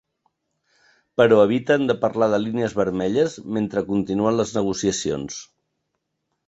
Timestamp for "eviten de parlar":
1.49-2.31